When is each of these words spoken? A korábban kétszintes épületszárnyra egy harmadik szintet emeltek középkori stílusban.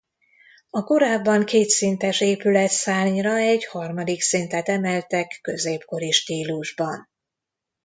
A 0.69 0.83
korábban 0.83 1.45
kétszintes 1.45 2.21
épületszárnyra 2.21 3.35
egy 3.37 3.65
harmadik 3.65 4.21
szintet 4.21 4.69
emeltek 4.69 5.39
középkori 5.41 6.11
stílusban. 6.11 7.09